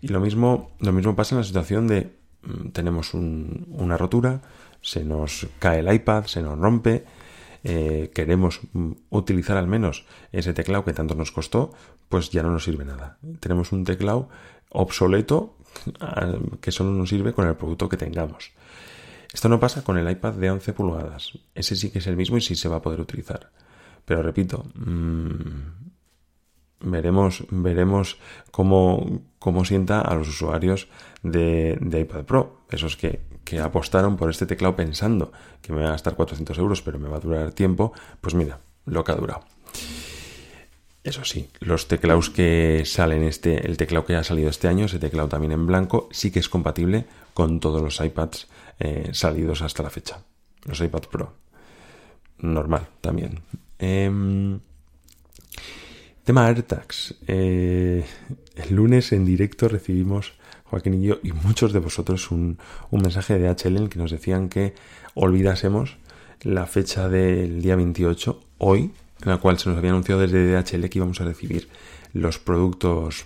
Y 0.00 0.08
lo 0.08 0.20
mismo, 0.20 0.72
lo 0.80 0.92
mismo 0.92 1.14
pasa 1.14 1.34
en 1.34 1.40
la 1.40 1.44
situación 1.44 1.86
de 1.86 2.10
mm, 2.42 2.68
tenemos 2.70 3.14
una 3.14 3.96
rotura, 3.96 4.42
se 4.82 5.04
nos 5.04 5.46
cae 5.58 5.80
el 5.80 5.92
iPad, 5.92 6.24
se 6.24 6.42
nos 6.42 6.58
rompe, 6.58 7.04
eh, 7.64 8.10
queremos 8.14 8.60
mm, 8.72 8.92
utilizar 9.10 9.56
al 9.56 9.66
menos 9.66 10.06
ese 10.32 10.52
teclado 10.54 10.84
que 10.84 10.92
tanto 10.92 11.14
nos 11.14 11.32
costó, 11.32 11.72
pues 12.08 12.30
ya 12.30 12.42
no 12.42 12.50
nos 12.50 12.64
sirve 12.64 12.84
nada. 12.84 13.18
Tenemos 13.40 13.72
un 13.72 13.84
teclado 13.84 14.28
obsoleto 14.70 15.56
que 16.60 16.72
solo 16.72 16.90
nos 16.90 17.08
sirve 17.08 17.32
con 17.32 17.46
el 17.46 17.56
producto 17.56 17.88
que 17.88 17.96
tengamos. 17.96 18.52
Esto 19.32 19.48
no 19.48 19.60
pasa 19.60 19.84
con 19.84 19.96
el 19.96 20.10
iPad 20.10 20.34
de 20.34 20.50
11 20.50 20.72
pulgadas. 20.72 21.38
Ese 21.54 21.76
sí 21.76 21.90
que 21.90 22.00
es 22.00 22.06
el 22.06 22.16
mismo 22.16 22.36
y 22.36 22.40
sí 22.40 22.56
se 22.56 22.68
va 22.68 22.76
a 22.76 22.82
poder 22.82 23.00
utilizar. 23.00 23.50
Pero 24.04 24.22
repito, 24.22 24.64
mmm, 24.74 25.90
veremos, 26.80 27.44
veremos 27.50 28.18
cómo, 28.50 29.22
cómo 29.38 29.64
sienta 29.64 30.00
a 30.00 30.14
los 30.14 30.28
usuarios 30.28 30.88
de, 31.22 31.78
iPad 31.80 32.24
Pro, 32.24 32.62
esos 32.70 32.96
que, 32.96 33.20
que, 33.44 33.60
apostaron 33.60 34.16
por 34.16 34.30
este 34.30 34.46
teclado 34.46 34.76
pensando 34.76 35.32
que 35.62 35.72
me 35.72 35.82
va 35.82 35.88
a 35.88 35.92
gastar 35.92 36.14
400 36.14 36.56
euros, 36.58 36.82
pero 36.82 36.98
me 36.98 37.08
va 37.08 37.16
a 37.16 37.20
durar 37.20 37.52
tiempo, 37.52 37.92
pues 38.20 38.34
mira, 38.34 38.60
lo 38.86 39.04
que 39.04 39.12
ha 39.12 39.16
durado. 39.16 39.44
Eso 41.02 41.24
sí, 41.24 41.48
los 41.60 41.88
teclados 41.88 42.28
que 42.28 42.82
salen 42.84 43.22
este, 43.22 43.66
el 43.66 43.76
teclado 43.76 44.04
que 44.04 44.16
ha 44.16 44.24
salido 44.24 44.50
este 44.50 44.68
año, 44.68 44.84
ese 44.84 44.98
teclado 44.98 45.28
también 45.28 45.52
en 45.52 45.66
blanco, 45.66 46.08
sí 46.10 46.30
que 46.30 46.40
es 46.40 46.48
compatible 46.48 47.06
con 47.32 47.58
todos 47.58 47.82
los 47.82 48.00
iPads 48.00 48.48
eh, 48.78 49.08
salidos 49.12 49.62
hasta 49.62 49.82
la 49.82 49.90
fecha. 49.90 50.22
Los 50.64 50.80
iPad 50.80 51.02
Pro. 51.10 51.32
Normal 52.38 52.86
también. 53.00 53.40
Em, 53.78 54.60
Tema 56.24 56.46
AirTags. 56.46 57.14
Eh, 57.26 58.04
el 58.54 58.74
lunes 58.74 59.12
en 59.12 59.24
directo 59.24 59.68
recibimos, 59.68 60.34
Joaquín 60.70 60.94
y 60.94 61.02
yo, 61.02 61.18
y 61.22 61.32
muchos 61.32 61.72
de 61.72 61.80
vosotros, 61.80 62.30
un, 62.30 62.58
mensaje 62.92 63.38
de 63.38 63.48
HL 63.48 63.76
en 63.76 63.82
el 63.84 63.88
que 63.88 63.98
nos 63.98 64.10
decían 64.10 64.48
que 64.48 64.74
olvidásemos 65.14 65.96
la 66.42 66.66
fecha 66.66 67.08
del 67.08 67.60
día 67.60 67.76
28, 67.76 68.40
hoy, 68.58 68.92
en 69.22 69.28
la 69.28 69.38
cual 69.38 69.58
se 69.58 69.68
nos 69.68 69.78
había 69.78 69.90
anunciado 69.90 70.20
desde 70.20 70.50
DHL 70.50 70.88
que 70.88 70.98
íbamos 70.98 71.20
a 71.20 71.24
recibir 71.24 71.68
los 72.12 72.38
productos, 72.38 73.24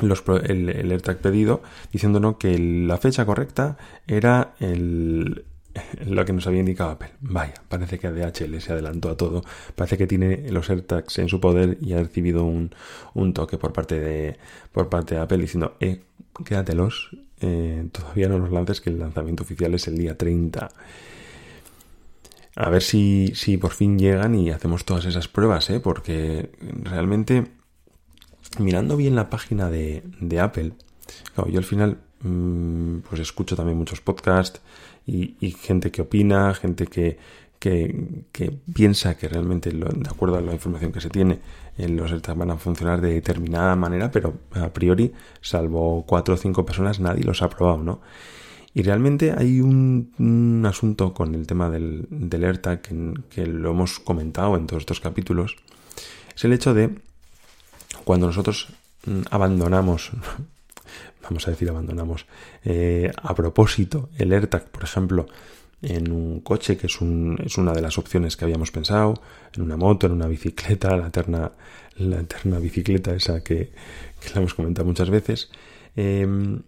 los, 0.00 0.22
el, 0.44 0.68
el 0.68 0.92
AirTag 0.92 1.18
pedido, 1.18 1.62
diciéndonos 1.92 2.36
que 2.36 2.56
la 2.58 2.96
fecha 2.98 3.26
correcta 3.26 3.76
era 4.06 4.54
el, 4.60 5.44
lo 6.06 6.24
que 6.24 6.32
nos 6.32 6.46
había 6.46 6.60
indicado 6.60 6.90
Apple. 6.90 7.10
Vaya, 7.20 7.54
parece 7.68 7.98
que 7.98 8.10
DHL 8.10 8.60
se 8.60 8.72
adelantó 8.72 9.10
a 9.10 9.16
todo. 9.16 9.42
Parece 9.74 9.98
que 9.98 10.06
tiene 10.06 10.50
los 10.50 10.70
AirTags 10.70 11.18
en 11.18 11.28
su 11.28 11.40
poder 11.40 11.78
y 11.80 11.92
ha 11.92 11.98
recibido 11.98 12.44
un, 12.44 12.70
toque 13.32 13.58
por 13.58 13.72
parte 13.72 14.00
de 14.00 14.38
por 14.72 14.88
parte 14.88 15.14
de 15.14 15.20
Apple 15.20 15.38
diciendo, 15.38 15.76
eh, 15.80 16.02
quédatelos, 16.44 17.10
eh, 17.40 17.88
todavía 17.92 18.28
no 18.28 18.38
los 18.38 18.50
lances, 18.50 18.80
que 18.80 18.90
el 18.90 18.98
lanzamiento 18.98 19.42
oficial 19.42 19.74
es 19.74 19.88
el 19.88 19.96
día 19.96 20.16
30. 20.16 20.68
A 22.56 22.70
ver 22.70 22.82
si, 22.82 23.32
si 23.34 23.56
por 23.56 23.72
fin 23.72 23.98
llegan 23.98 24.34
y 24.34 24.50
hacemos 24.50 24.84
todas 24.84 25.04
esas 25.04 25.28
pruebas, 25.28 25.70
¿eh? 25.70 25.78
porque 25.78 26.50
realmente, 26.82 27.46
mirando 28.58 28.96
bien 28.96 29.14
la 29.14 29.30
página 29.30 29.70
de, 29.70 30.02
de 30.20 30.40
Apple, 30.40 30.72
yo 31.48 31.58
al 31.58 31.64
final 31.64 31.98
pues 32.20 33.20
escucho 33.20 33.56
también 33.56 33.78
muchos 33.78 34.00
podcasts, 34.00 34.60
y, 35.06 35.50
gente 35.52 35.90
que 35.90 36.02
opina, 36.02 36.52
gente 36.54 36.86
que, 36.86 37.18
que, 37.58 38.52
piensa 38.74 39.16
que 39.16 39.28
realmente, 39.28 39.70
de 39.70 40.08
acuerdo 40.08 40.36
a 40.36 40.42
la 40.42 40.52
información 40.52 40.92
que 40.92 41.00
se 41.00 41.08
tiene, 41.08 41.40
eh, 41.78 41.88
los 41.88 42.12
AirTags 42.12 42.38
van 42.38 42.50
a 42.50 42.56
funcionar 42.56 43.00
de 43.00 43.14
determinada 43.14 43.74
manera, 43.74 44.10
pero 44.10 44.34
a 44.52 44.68
priori, 44.68 45.12
salvo 45.40 46.04
cuatro 46.06 46.34
o 46.34 46.36
cinco 46.36 46.66
personas, 46.66 47.00
nadie 47.00 47.24
los 47.24 47.40
ha 47.42 47.48
probado, 47.48 47.82
¿no? 47.82 48.00
Y 48.74 48.82
realmente 48.82 49.34
hay 49.36 49.62
un, 49.62 50.62
asunto 50.66 51.14
con 51.14 51.34
el 51.34 51.46
tema 51.46 51.70
del, 51.70 52.06
del 52.10 52.44
AirTag 52.44 52.82
que, 52.82 53.14
que, 53.30 53.46
lo 53.46 53.70
hemos 53.70 53.98
comentado 53.98 54.56
en 54.56 54.66
todos 54.66 54.82
estos 54.82 55.00
capítulos. 55.00 55.56
Es 56.36 56.44
el 56.44 56.52
hecho 56.52 56.74
de 56.74 56.90
cuando 58.04 58.26
nosotros 58.26 58.68
mm, 59.06 59.22
abandonamos 59.30 60.12
vamos 61.22 61.46
a 61.46 61.50
decir, 61.50 61.68
abandonamos 61.68 62.26
eh, 62.64 63.10
a 63.16 63.34
propósito 63.34 64.08
el 64.18 64.32
AirTag, 64.32 64.70
por 64.70 64.84
ejemplo, 64.84 65.26
en 65.82 66.10
un 66.10 66.40
coche, 66.40 66.76
que 66.76 66.86
es, 66.88 67.00
un, 67.00 67.38
es, 67.44 67.56
una 67.56 67.72
de 67.72 67.80
las 67.80 67.98
opciones 67.98 68.36
que 68.36 68.44
habíamos 68.44 68.70
pensado, 68.70 69.22
en 69.54 69.62
una 69.62 69.76
moto, 69.76 70.06
en 70.06 70.12
una 70.12 70.26
bicicleta, 70.26 70.96
la 70.96 71.08
eterna, 71.08 71.52
la 71.96 72.20
eterna 72.20 72.58
bicicleta 72.58 73.14
esa 73.14 73.42
que, 73.44 73.72
que 74.20 74.30
la 74.34 74.40
hemos 74.40 74.54
comentado 74.54 74.86
muchas 74.86 75.10
veces. 75.10 75.50
Em, 75.94 76.62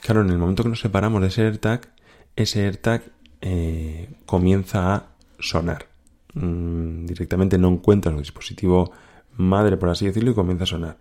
claro, 0.00 0.22
en 0.22 0.30
el 0.30 0.38
momento 0.38 0.62
que 0.62 0.68
nos 0.68 0.80
separamos 0.80 1.22
de 1.22 1.28
ese 1.28 1.42
AirTag, 1.42 1.88
ese 2.36 2.64
AirTag 2.64 3.02
eh, 3.40 4.10
comienza 4.26 4.94
a 4.94 5.06
sonar. 5.38 5.86
Mm, 6.34 7.06
directamente 7.06 7.58
no 7.58 7.68
encuentra 7.68 8.12
su 8.12 8.18
dispositivo 8.18 8.92
madre, 9.36 9.76
por 9.76 9.88
así 9.88 10.06
decirlo, 10.06 10.32
y 10.32 10.34
comienza 10.34 10.64
a 10.64 10.66
sonar. 10.66 10.96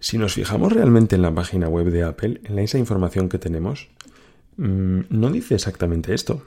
Si 0.00 0.16
nos 0.18 0.34
fijamos 0.34 0.72
realmente 0.72 1.16
en 1.16 1.22
la 1.22 1.34
página 1.34 1.68
web 1.68 1.90
de 1.90 2.04
Apple, 2.04 2.40
en 2.44 2.58
esa 2.58 2.78
información 2.78 3.28
que 3.28 3.38
tenemos, 3.38 3.88
mm, 4.56 5.00
no 5.10 5.30
dice 5.30 5.54
exactamente 5.54 6.14
esto. 6.14 6.42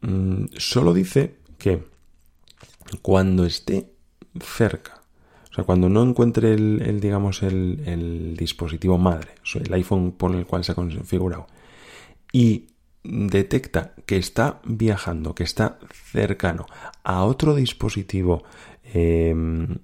Mm, 0.00 0.46
solo 0.56 0.94
dice 0.94 1.36
que 1.58 1.84
cuando 3.02 3.44
esté 3.44 3.92
cerca, 4.40 5.02
o 5.50 5.54
sea, 5.54 5.64
cuando 5.64 5.88
no 5.88 6.02
encuentre 6.02 6.54
el, 6.54 7.00
digamos, 7.00 7.42
el, 7.42 8.36
dispositivo 8.36 8.96
madre, 8.96 9.32
el 9.54 9.74
iPhone 9.74 10.12
por 10.12 10.34
el 10.34 10.46
cual 10.46 10.64
se 10.64 10.72
ha 10.72 10.74
configurado, 10.74 11.46
y 12.32 12.68
detecta 13.02 13.94
que 14.06 14.16
está 14.16 14.60
viajando, 14.64 15.34
que 15.34 15.44
está 15.44 15.78
cercano 15.92 16.66
a 17.02 17.24
otro 17.24 17.54
dispositivo 17.54 18.44
em, 18.84 19.78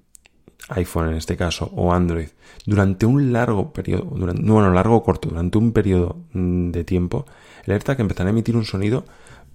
iPhone 0.68 1.10
en 1.10 1.16
este 1.16 1.36
caso, 1.36 1.70
o 1.74 1.92
Android, 1.92 2.28
durante 2.64 3.06
un 3.06 3.32
largo 3.32 3.72
periodo, 3.72 4.04
durante, 4.04 4.42
bueno, 4.42 4.72
largo 4.72 4.96
o 4.96 5.02
corto, 5.02 5.28
durante 5.28 5.58
un 5.58 5.72
periodo 5.72 6.16
mm, 6.32 6.70
de 6.70 6.84
tiempo, 6.84 7.26
el 7.64 7.72
AirTag 7.72 8.00
empezará 8.00 8.28
a 8.28 8.32
emitir 8.32 8.56
un 8.56 8.64
sonido 8.64 9.04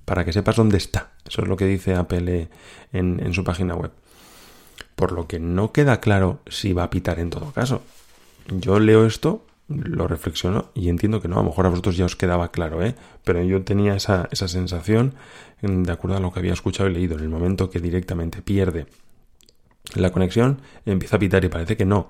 para 0.06 0.26
que 0.26 0.34
sepas 0.34 0.56
dónde 0.56 0.78
está. 0.78 1.12
Eso 1.28 1.42
es 1.42 1.48
lo 1.48 1.58
que 1.58 1.66
dice 1.66 1.96
Apple 1.96 2.50
en, 2.94 3.20
en 3.20 3.34
su 3.34 3.44
página 3.44 3.76
web. 3.76 3.92
Por 4.96 5.12
lo 5.12 5.28
que 5.28 5.40
no 5.40 5.72
queda 5.72 6.00
claro 6.00 6.40
si 6.48 6.74
va 6.74 6.84
a 6.84 6.90
pitar 6.90 7.20
en 7.20 7.30
todo 7.30 7.52
caso. 7.52 7.84
Yo 8.48 8.80
leo 8.80 9.06
esto, 9.06 9.46
lo 9.68 10.08
reflexiono 10.08 10.72
y 10.74 10.90
entiendo 10.90 11.22
que 11.22 11.28
no. 11.28 11.36
A 11.36 11.44
lo 11.44 11.50
mejor 11.50 11.68
a 11.68 11.70
vosotros 11.70 11.96
ya 11.96 12.06
os 12.06 12.16
quedaba 12.16 12.52
claro, 12.52 12.84
¿eh? 12.84 12.96
Pero 13.24 13.44
yo 13.44 13.62
tenía 13.64 13.96
esa, 13.96 14.28
esa 14.32 14.48
sensación 14.48 15.14
de 15.62 15.92
acuerdo 15.92 16.18
a 16.18 16.20
lo 16.20 16.34
que 16.34 16.40
había 16.40 16.54
escuchado 16.54 16.90
y 16.90 16.94
leído. 16.94 17.16
En 17.16 17.24
el 17.24 17.30
momento 17.30 17.70
que 17.70 17.80
directamente 17.80 18.42
pierde 18.42 18.88
la 19.96 20.12
conexión 20.12 20.62
empieza 20.86 21.16
a 21.16 21.20
pitar 21.20 21.44
y 21.44 21.50
parece 21.50 21.78
que 21.78 21.86
no. 21.86 22.10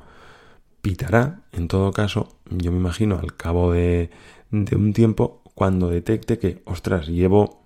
Pitará, 0.81 1.41
en 1.51 1.67
todo 1.67 1.91
caso, 1.91 2.29
yo 2.49 2.71
me 2.71 2.77
imagino 2.77 3.19
al 3.19 3.35
cabo 3.35 3.73
de, 3.73 4.09
un 4.51 4.93
tiempo, 4.93 5.41
cuando 5.55 5.89
detecte 5.89 6.39
que, 6.39 6.61
ostras, 6.65 7.07
llevo, 7.07 7.63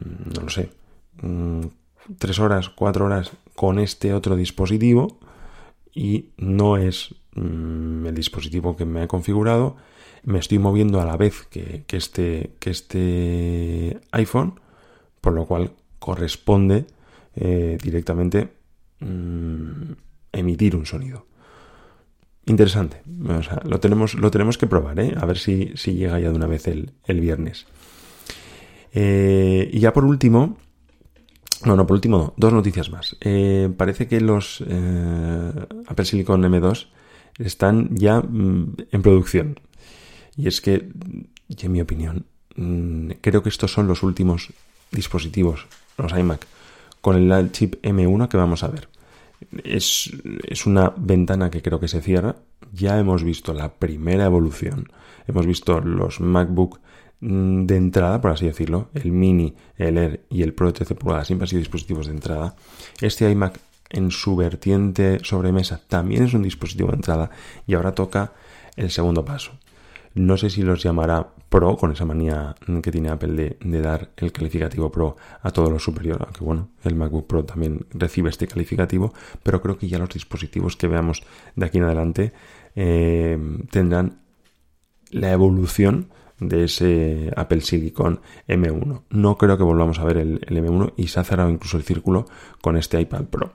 mm, 0.00 0.34
no 0.34 0.42
lo 0.42 0.50
sé, 0.50 0.70
mm, 1.22 1.62
tres 2.18 2.38
horas, 2.38 2.68
cuatro 2.68 3.06
horas 3.06 3.32
con 3.54 3.78
este 3.78 4.12
otro 4.12 4.36
dispositivo 4.36 5.18
y 5.94 6.30
no 6.36 6.76
es 6.76 7.14
mm, 7.34 8.06
el 8.06 8.14
dispositivo 8.14 8.76
que 8.76 8.84
me 8.84 9.04
he 9.04 9.08
configurado, 9.08 9.76
me 10.24 10.38
estoy 10.38 10.58
moviendo 10.58 11.00
a 11.00 11.06
la 11.06 11.16
vez 11.16 11.46
que, 11.50 11.84
este, 11.88 12.52
que 12.58 12.70
este 12.70 14.00
iPhone, 14.12 14.60
por 15.20 15.32
lo 15.32 15.46
cual 15.46 15.72
corresponde 15.98 16.86
eh, 17.36 17.78
directamente 17.82 18.57
Mm, 19.00 19.92
emitir 20.32 20.76
un 20.76 20.86
sonido. 20.86 21.26
Interesante. 22.46 23.02
lo, 23.64 23.80
tenemos, 23.80 24.14
lo 24.14 24.30
tenemos 24.30 24.56
que 24.56 24.66
probar, 24.66 24.98
¿eh? 25.00 25.14
a 25.16 25.26
ver 25.26 25.38
si, 25.38 25.72
si, 25.74 25.94
llega 25.94 26.18
ya 26.18 26.30
de 26.30 26.36
una 26.36 26.46
vez 26.46 26.66
el, 26.66 27.20
viernes. 27.20 27.66
Eh, 28.92 29.68
y 29.70 29.80
ya 29.80 29.92
por 29.92 30.06
último, 30.06 30.56
no, 31.64 31.76
no, 31.76 31.86
por 31.86 31.94
último, 31.96 32.32
dos 32.38 32.52
noticias 32.52 32.90
más. 32.90 33.16
Eh, 33.20 33.68
parece 33.76 34.08
que 34.08 34.20
los 34.20 34.62
Apple 34.62 36.04
Silicon 36.06 36.42
M2 36.42 36.86
están 37.38 37.94
ya 37.94 38.20
mm, 38.20 38.76
en 38.92 39.02
producción. 39.02 39.60
Y 40.36 40.48
es 40.48 40.60
que, 40.60 40.88
en 41.48 41.72
mi 41.72 41.80
opinión, 41.80 42.26
mm, 42.56 43.10
creo 43.20 43.42
que 43.42 43.50
estos 43.50 43.72
son 43.72 43.86
los 43.88 44.02
últimos 44.02 44.52
dispositivos, 44.90 45.66
los 45.98 46.12
iMac, 46.12 46.46
con 47.08 47.32
el 47.32 47.52
chip 47.52 47.76
M1 47.82 48.28
que 48.28 48.36
vamos 48.36 48.62
a 48.62 48.68
ver. 48.68 48.90
Es, 49.64 50.12
una 50.66 50.92
ventana 50.94 51.50
que 51.50 51.62
creo 51.62 51.80
que 51.80 51.88
se 51.88 52.02
cierra. 52.02 52.36
Ya 52.70 52.98
hemos 52.98 53.24
visto 53.24 53.54
la 53.54 53.72
primera 53.72 54.26
evolución. 54.26 54.92
Hemos 55.26 55.46
visto 55.46 55.80
los 55.80 56.20
MacBook 56.20 56.80
mm, 57.20 57.64
de 57.64 57.76
entrada, 57.76 58.20
por 58.20 58.32
así 58.32 58.44
decirlo, 58.44 58.90
el 58.92 59.10
Mini, 59.10 59.54
el 59.78 59.96
Air 59.96 60.26
y 60.28 60.42
el 60.42 60.52
Pro 60.52 60.66
de 60.66 60.74
13 60.74 60.96
pulgadas 60.96 61.28
siempre 61.28 61.44
han 61.44 61.48
sido 61.48 61.60
dispositivos 61.60 62.08
de 62.08 62.12
entrada. 62.12 62.56
Este 63.00 63.30
iMac 63.30 63.58
en 63.88 64.10
su 64.10 64.36
vertiente 64.36 65.20
sobremesa 65.22 65.80
también 65.88 66.24
es 66.24 66.34
un 66.34 66.42
dispositivo 66.42 66.90
de 66.90 66.96
entrada 66.96 67.30
y 67.66 67.72
ahora 67.72 67.94
toca 67.94 68.34
el 68.76 68.90
segundo 68.90 69.24
paso. 69.24 69.52
No 70.18 70.36
sé 70.36 70.50
si 70.50 70.62
los 70.62 70.82
llamará 70.82 71.28
Pro, 71.48 71.76
con 71.76 71.92
esa 71.92 72.04
manía 72.04 72.56
que 72.82 72.90
tiene 72.90 73.08
Apple 73.08 73.56
de, 73.60 73.80
dar 73.80 74.10
el 74.16 74.32
calificativo 74.32 74.90
Pro 74.90 75.16
a 75.40 75.52
todo 75.52 75.70
lo 75.70 75.78
superior, 75.78 76.20
aunque 76.24 76.42
bueno, 76.42 76.70
el 76.82 76.96
MacBook 76.96 77.28
Pro 77.28 77.44
también 77.44 77.86
recibe 77.90 78.28
este 78.28 78.48
calificativo, 78.48 79.14
pero 79.44 79.62
creo 79.62 79.78
que 79.78 79.86
ya 79.86 79.98
los 79.98 80.08
dispositivos 80.08 80.76
que 80.76 80.88
veamos 80.88 81.22
de 81.54 81.66
aquí 81.66 81.78
en 81.78 81.84
adelante 81.84 82.32
eh, 82.74 83.38
tendrán 83.70 84.18
la 85.12 85.30
evolución 85.30 86.08
de 86.40 86.64
ese 86.64 87.32
Apple 87.36 87.60
Silicon 87.60 88.20
M1. 88.48 89.02
No 89.10 89.38
creo 89.38 89.56
que 89.56 89.62
volvamos 89.62 90.00
a 90.00 90.04
ver 90.04 90.16
el, 90.16 90.40
M1 90.40 90.94
y 90.96 91.06
se 91.06 91.20
ha 91.20 91.24
cerrado 91.24 91.48
incluso 91.48 91.76
el 91.76 91.84
círculo 91.84 92.26
con 92.60 92.76
este 92.76 93.00
iPad 93.00 93.26
Pro. 93.26 93.52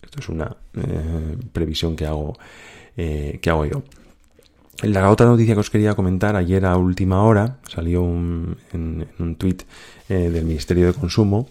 Esto 0.00 0.20
es 0.20 0.28
una 0.28 0.56
eh, 0.74 1.36
previsión 1.52 1.96
que 1.96 2.06
hago, 2.06 2.38
eh, 2.96 3.40
que 3.42 3.50
hago 3.50 3.66
yo. 3.66 3.82
La 4.82 5.10
otra 5.10 5.26
noticia 5.26 5.54
que 5.54 5.60
os 5.60 5.70
quería 5.70 5.94
comentar, 5.94 6.36
ayer 6.36 6.66
a 6.66 6.76
última 6.76 7.22
hora 7.22 7.58
salió 7.68 8.02
un, 8.02 8.58
en, 8.72 9.06
un 9.18 9.36
tuit 9.36 9.62
eh, 10.08 10.30
del 10.30 10.44
Ministerio 10.44 10.86
de 10.86 10.92
Consumo 10.92 11.48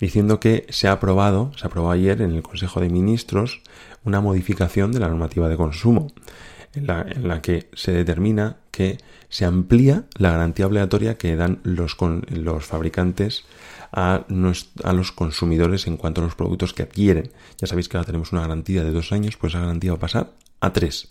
diciendo 0.00 0.40
que 0.40 0.66
se 0.68 0.88
ha 0.88 0.92
aprobado, 0.92 1.52
se 1.56 1.66
aprobó 1.66 1.90
ayer 1.90 2.22
en 2.22 2.32
el 2.32 2.42
Consejo 2.42 2.80
de 2.80 2.88
Ministros 2.88 3.62
una 4.04 4.20
modificación 4.20 4.90
de 4.90 5.00
la 5.00 5.08
normativa 5.08 5.48
de 5.48 5.56
consumo 5.56 6.08
en 6.74 6.86
la, 6.86 7.42
que 7.42 7.68
se 7.74 7.92
determina 7.92 8.56
que 8.70 8.98
se 9.28 9.44
amplía 9.44 10.04
la 10.16 10.32
garantía 10.32 10.66
obligatoria 10.66 11.18
que 11.18 11.36
dan 11.36 11.60
los, 11.62 11.96
los 12.30 12.64
fabricantes 12.64 13.44
a, 13.92 14.24
a, 14.82 14.92
los 14.92 15.12
consumidores 15.12 15.86
en 15.86 15.96
cuanto 15.96 16.20
a 16.20 16.24
los 16.24 16.34
productos 16.34 16.72
que 16.72 16.82
adquieren. 16.82 17.30
Ya 17.58 17.66
sabéis 17.66 17.88
que 17.88 17.96
ahora 17.96 18.06
tenemos 18.06 18.32
una 18.32 18.42
garantía 18.42 18.84
de 18.84 18.90
dos 18.90 19.12
años, 19.12 19.36
pues 19.36 19.52
esa 19.52 19.60
garantía 19.60 19.92
va 19.92 19.96
a 19.96 20.00
pasar 20.00 20.30
a 20.60 20.72
tres. 20.72 21.10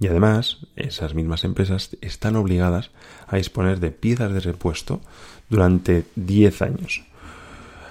Y 0.00 0.08
además, 0.08 0.66
esas 0.76 1.14
mismas 1.14 1.44
empresas 1.44 1.96
están 2.00 2.36
obligadas 2.36 2.90
a 3.26 3.36
disponer 3.36 3.80
de 3.80 3.90
piezas 3.90 4.32
de 4.32 4.40
repuesto 4.40 5.00
durante 5.48 6.04
10 6.16 6.62
años. 6.62 7.04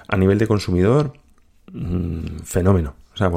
A 0.08 0.16
nivel 0.16 0.38
de 0.38 0.46
consumidor, 0.46 1.14
mm, 1.72 2.40
fenómeno. 2.44 2.94
O 3.14 3.16
sea, 3.16 3.30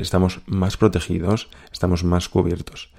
estamos 0.00 0.40
más 0.46 0.76
protegidos, 0.76 1.48
estamos 1.72 2.04
más 2.04 2.28
cubiertos. 2.28 2.90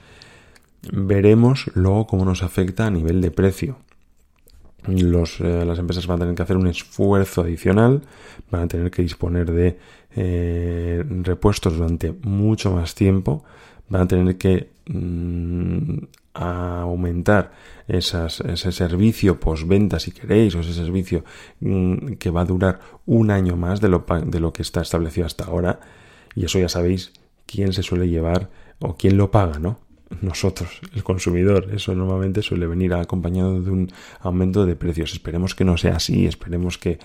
Veremos 0.91 1.69
luego 1.73 2.07
cómo 2.07 2.25
nos 2.25 2.43
afecta 2.43 2.87
a 2.87 2.91
nivel 2.91 3.21
de 3.21 3.31
precio. 3.31 3.77
Eh, 4.87 5.63
las 5.65 5.79
empresas 5.79 6.07
van 6.07 6.17
a 6.17 6.19
tener 6.21 6.35
que 6.35 6.43
hacer 6.43 6.57
un 6.57 6.67
esfuerzo 6.67 7.41
adicional, 7.41 8.01
van 8.49 8.63
a 8.63 8.67
tener 8.67 8.91
que 8.91 9.01
disponer 9.01 9.51
de 9.51 9.77
eh, 10.15 11.03
repuestos 11.21 11.77
durante 11.77 12.13
mucho 12.23 12.71
más 12.71 12.95
tiempo, 12.95 13.43
van 13.89 14.01
a 14.03 14.07
tener 14.07 14.37
que 14.37 14.69
mm, 14.87 15.97
aumentar 16.33 17.51
ese 17.87 18.71
servicio 18.71 19.39
postventa, 19.39 19.99
si 19.99 20.11
queréis, 20.11 20.55
o 20.55 20.59
ese 20.61 20.73
servicio 20.73 21.23
mm, 21.59 22.13
que 22.13 22.29
va 22.29 22.41
a 22.41 22.45
durar 22.45 22.79
un 23.05 23.31
año 23.31 23.55
más 23.55 23.81
de 23.81 23.89
lo, 23.89 24.05
de 24.25 24.39
lo 24.39 24.53
que 24.53 24.61
está 24.61 24.81
establecido 24.81 25.25
hasta 25.25 25.45
ahora. 25.45 25.79
Y 26.35 26.45
eso 26.45 26.59
ya 26.59 26.69
sabéis 26.69 27.11
quién 27.45 27.73
se 27.73 27.83
suele 27.83 28.07
llevar 28.07 28.49
o 28.79 28.95
quién 28.95 29.17
lo 29.17 29.31
paga, 29.31 29.59
¿no? 29.59 29.79
nosotros, 30.21 30.81
el 30.95 31.03
consumidor. 31.03 31.69
Eso 31.73 31.93
normalmente 31.95 32.41
suele 32.41 32.67
venir 32.67 32.93
acompañado 32.93 33.61
de 33.61 33.71
un 33.71 33.91
aumento 34.21 34.65
de 34.65 34.75
precios. 34.75 35.13
Esperemos 35.13 35.55
que 35.55 35.65
no 35.65 35.77
sea 35.77 35.95
así, 35.95 36.25
esperemos 36.25 36.77
que, 36.77 36.99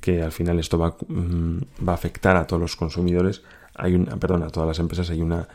que 0.00 0.22
al 0.22 0.32
final 0.32 0.58
esto 0.58 0.78
va, 0.78 0.96
mm, 1.06 1.58
va, 1.86 1.92
a 1.92 1.94
afectar 1.94 2.36
a 2.36 2.46
todos 2.46 2.60
los 2.60 2.76
consumidores. 2.76 3.42
Hay 3.74 3.94
una, 3.94 4.16
perdón, 4.16 4.42
a 4.42 4.48
todas 4.48 4.66
las 4.66 4.78
empresas 4.78 5.10
hay 5.10 5.22
una 5.22 5.48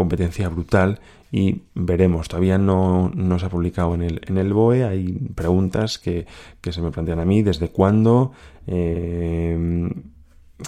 competencia 0.00 0.48
brutal 0.48 0.98
y 1.30 1.64
veremos. 1.74 2.26
Todavía 2.26 2.56
no, 2.56 3.10
no 3.14 3.38
se 3.38 3.44
ha 3.44 3.50
publicado 3.50 3.94
en 3.94 4.00
el, 4.00 4.20
en 4.26 4.38
el 4.38 4.54
BOE. 4.54 4.84
Hay 4.84 5.12
preguntas 5.34 5.98
que, 5.98 6.26
que 6.62 6.72
se 6.72 6.80
me 6.80 6.90
plantean 6.90 7.20
a 7.20 7.26
mí. 7.26 7.42
¿Desde 7.42 7.68
cuándo? 7.68 8.32
Eh, 8.66 9.90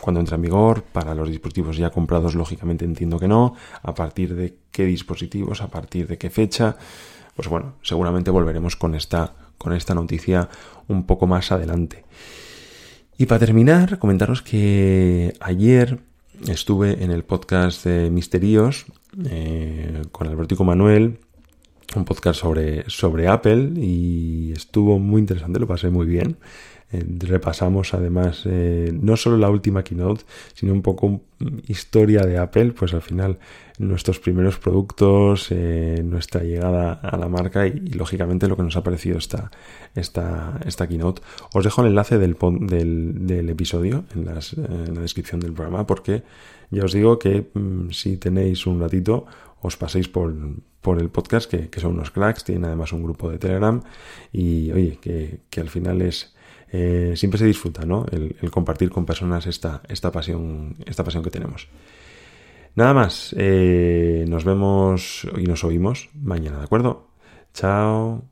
cuando 0.03 0.21
entra 0.21 0.37
en 0.37 0.43
vigor, 0.43 0.83
para 0.83 1.15
los 1.15 1.31
dispositivos 1.31 1.79
ya 1.79 1.89
comprados, 1.89 2.35
lógicamente 2.35 2.85
entiendo 2.85 3.19
que 3.19 3.27
no, 3.27 3.55
a 3.83 3.95
partir 3.95 4.35
de 4.35 4.55
qué 4.71 4.85
dispositivos, 4.85 5.63
a 5.63 5.69
partir 5.69 6.07
de 6.07 6.19
qué 6.19 6.29
fecha, 6.29 6.77
pues 7.35 7.49
bueno, 7.49 7.77
seguramente 7.81 8.31
volveremos 8.31 8.77
con 8.77 8.95
esta, 8.95 9.33
con 9.57 9.73
esta 9.73 9.95
noticia 9.95 10.51
un 10.89 11.07
poco 11.07 11.27
más 11.27 11.53
adelante. 11.53 12.05
Y 13.17 13.25
para 13.25 13.39
terminar, 13.39 13.99
comentaros 13.99 14.43
que 14.43 15.33
ayer 15.41 16.01
estuve 16.49 17.03
en 17.03 17.11
el 17.11 17.25
podcast 17.25 17.85
de 17.87 18.11
Misterios 18.11 18.87
eh, 19.27 20.03
con 20.11 20.27
Manuel, 20.65 21.19
un 21.95 22.05
podcast 22.05 22.41
sobre, 22.41 22.89
sobre 22.89 23.29
Apple 23.29 23.73
y 23.77 24.53
estuvo 24.53 24.99
muy 24.99 25.21
interesante, 25.21 25.61
lo 25.61 25.67
pasé 25.67 25.91
muy 25.91 26.07
bien. 26.07 26.37
Eh, 26.93 27.05
repasamos 27.21 27.95
además 27.95 28.43
eh, 28.45 28.93
no 28.93 29.17
solo 29.17 29.39
la 29.39 29.49
última 29.49 29.83
keynote, 29.83 30.25
sino 30.53 30.75
un 30.75 30.83
poco 30.83 31.23
historia 31.67 32.23
de 32.23 32.37
Apple, 32.37 32.73
pues 32.73 32.93
al 32.93 33.01
final 33.01 33.39
nuestros 33.79 34.21
primeros 34.21 34.59
productos, 34.59 35.47
eh, 35.51 36.03
nuestra 36.05 36.43
llegada 36.43 36.93
a 36.93 37.17
la 37.17 37.29
marca 37.29 37.67
y, 37.67 37.73
lógicamente 37.73 38.47
lo 38.47 38.57
que 38.57 38.63
nos 38.63 38.77
ha 38.77 38.83
parecido 38.83 39.17
esta, 39.17 39.51
esta, 39.95 40.61
esta 40.67 40.87
keynote. 40.87 41.23
Os 41.55 41.65
dejo 41.65 41.81
el 41.81 41.89
enlace 41.89 42.19
del, 42.19 42.37
del, 42.61 43.49
episodio 43.49 44.05
en, 44.15 44.27
la 44.27 45.01
descripción 45.01 45.41
del 45.41 45.55
programa 45.55 45.87
porque 45.87 46.23
ya 46.71 46.85
os 46.85 46.93
digo 46.93 47.19
que 47.19 47.49
mm, 47.55 47.91
si 47.91 48.19
tenéis 48.19 48.67
un 48.67 48.81
ratito 48.81 49.25
os 49.63 49.77
paséis 49.79 50.09
por, 50.09 50.35
por 50.83 51.01
el 51.01 51.09
podcast 51.09 51.51
que, 51.51 51.81
son 51.81 51.95
unos 51.95 52.11
cracks, 52.11 52.45
tienen 52.45 52.67
además 52.67 52.93
un 52.93 53.03
grupo 53.03 53.31
de 53.31 53.39
Telegram 53.39 53.83
y 54.31 54.71
oye, 54.73 54.99
que, 55.01 55.41
que 55.49 55.61
al 55.61 55.71
final 55.71 56.03
es 56.03 56.35
eh, 56.73 57.13
siempre 57.17 57.39
se 57.39 57.45
disfruta, 57.45 57.85
¿no? 57.85 58.07
El, 58.11 58.51
compartir 58.51 58.91
con 58.91 59.05
personas 59.05 59.47
esta, 59.47 59.83
esta, 59.89 60.11
pasión, 60.11 60.77
esta 60.87 61.05
pasión 61.05 61.23
que 61.23 61.31
tenemos. 61.31 61.69
Nada 62.75 62.95
más, 62.95 63.35
eh, 63.39 64.25
nos 64.27 64.45
vemos 64.45 65.27
y 65.37 65.45
nos 65.45 65.63
oímos 65.65 66.09
mañana, 66.15 66.59
¿de 66.59 66.65
acuerdo? 66.65 67.09
Chao. 67.53 68.32